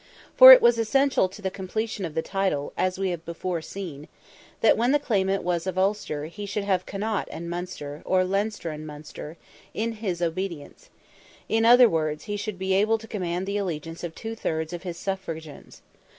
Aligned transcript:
For 0.35 0.51
it 0.51 0.63
was 0.63 0.79
essential 0.79 1.29
to 1.29 1.43
the 1.43 1.51
completion 1.51 2.05
of 2.05 2.15
the 2.15 2.23
title, 2.23 2.73
as 2.75 2.97
we 2.97 3.11
have 3.11 3.23
before 3.23 3.61
seen, 3.61 4.07
that 4.61 4.75
when 4.75 4.93
the 4.93 4.97
claimant 4.97 5.43
was 5.43 5.67
of 5.67 5.77
Ulster, 5.77 6.25
he 6.25 6.47
should 6.47 6.63
have 6.63 6.87
Connaught 6.87 7.27
and 7.29 7.47
Munster, 7.51 8.01
or 8.03 8.23
Leinster 8.23 8.71
and 8.71 8.87
Munster, 8.87 9.37
in 9.75 9.91
his 9.91 10.19
obedience: 10.19 10.89
in 11.47 11.65
other 11.65 11.87
words, 11.87 12.23
he 12.23 12.35
should 12.35 12.57
be 12.57 12.73
able 12.73 12.97
to 12.97 13.07
command 13.07 13.45
the 13.45 13.57
allegiance 13.57 14.03
of 14.03 14.15
two 14.15 14.33
thirds 14.33 14.73
of 14.73 14.81
his 14.81 14.97
suffragans. 14.97 15.83